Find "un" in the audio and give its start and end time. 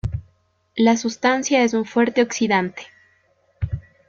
1.75-1.85